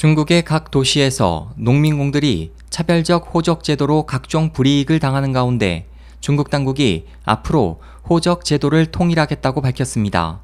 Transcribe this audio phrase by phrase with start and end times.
[0.00, 5.88] 중국의 각 도시에서 농민공들이 차별적 호적 제도로 각종 불이익을 당하는 가운데
[6.20, 10.40] 중국 당국이 앞으로 호적 제도를 통일하겠다고 밝혔습니다.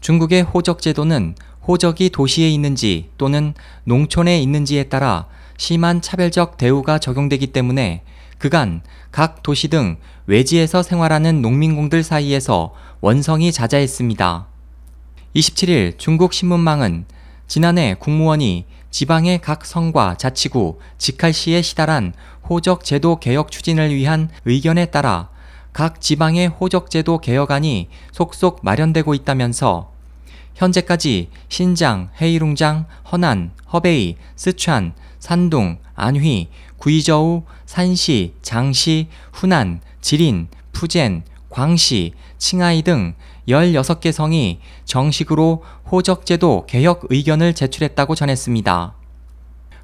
[0.00, 8.02] 중국의 호적 제도는 호적이 도시에 있는지 또는 농촌에 있는지에 따라 심한 차별적 대우가 적용되기 때문에
[8.38, 8.82] 그간
[9.12, 14.48] 각 도시 등 외지에서 생활하는 농민공들 사이에서 원성이 자자했습니다.
[15.36, 17.04] 27일 중국 신문망은
[17.46, 22.12] 지난해 국무원이 지방의 각 성과 자치구, 직할시에 시달한
[22.48, 25.28] 호적 제도 개혁 추진을 위한 의견에 따라
[25.72, 29.92] 각 지방의 호적 제도 개혁안이 속속 마련되고 있다면서
[30.54, 41.24] 현재까지 신장, 헤이룽장, 허난, 허베이, 스촨, 산둥, 안휘, 구이저우, 산시, 장시, 후난, 지린, 푸젠,
[41.54, 43.14] 광시, 칭하이 등
[43.46, 48.94] 16개 성이 정식으로 호적제도 개혁 의견을 제출했다고 전했습니다.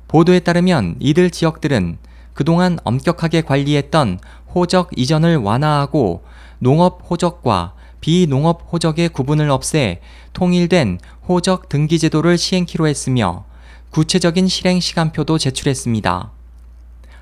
[0.08, 1.98] 보도에 따르면 이들 지역들은
[2.34, 4.18] 그동안 엄격하게 관리했던
[4.52, 6.24] 호적 이전을 완화하고
[6.58, 10.00] 농업 호적과 비농업 호적의 구분을 없애
[10.32, 13.44] 통일된 호적 등기 제도를 시행키로 했으며
[13.90, 16.39] 구체적인 실행 시간표도 제출했습니다.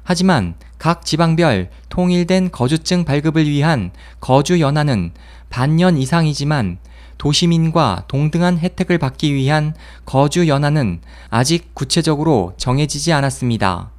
[0.08, 5.12] 하지만 각 지방별 통일된 거주증 발급을 위한 거주 연한은
[5.50, 6.78] 반년 이상이지만
[7.18, 9.74] 도시민과 동등한 혜택을 받기 위한
[10.06, 13.90] 거주 연한은 아직 구체적으로 정해지지 않았습니다.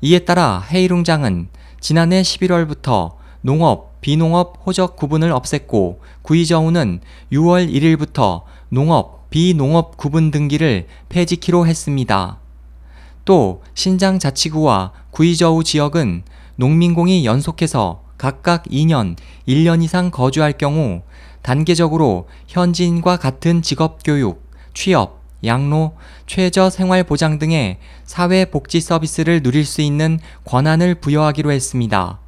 [0.00, 1.46] 이에 따라 헤이룽장은
[1.78, 11.68] 지난해 11월부터 농업, 비농업 호적 구분을 없앴고 구이저우는 6월 1일부터 농업, 비농업 구분 등기를 폐지키로
[11.68, 12.40] 했습니다.
[13.30, 16.24] 또 신장 자치구와 구이저우 지역은
[16.56, 19.14] 농민공이 연속해서 각각 2년,
[19.46, 21.02] 1년 이상 거주할 경우
[21.40, 25.92] 단계적으로 현지인과 같은 직업 교육, 취업, 양로,
[26.26, 32.18] 최저 생활 보장 등의 사회 복지 서비스를 누릴 수 있는 권한을 부여하기로 했습니다.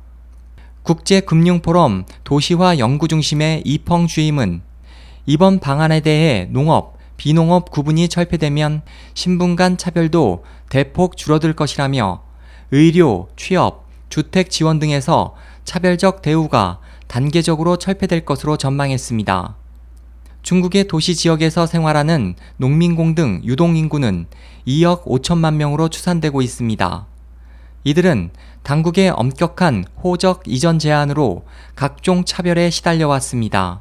[0.85, 4.63] 국제금융포럼 도시화 연구중심의 이펑 주임은
[5.27, 8.83] 이번 방안에 대해 농업, 비농업 구분이 철폐되면
[9.15, 12.23] 신분 간 차별도 대폭 줄어들 것이라며
[12.71, 15.35] 의료, 취업, 주택 지원 등에서
[15.65, 19.57] 차별적 대우가 단계적으로 철폐될 것으로 전망했습니다.
[20.43, 24.27] 중국의 도시 지역에서 생활하는 농민공 등 유동인구는
[24.67, 27.07] 2억 5천만 명으로 추산되고 있습니다.
[27.85, 28.31] 이들은
[28.63, 33.81] 당국의 엄격한 호적 이전 제한으로 각종 차별에 시달려 왔습니다.